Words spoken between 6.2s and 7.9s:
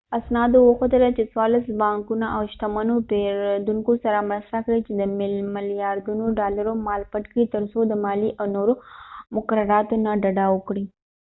ډالرو مال پټ کړی ترڅو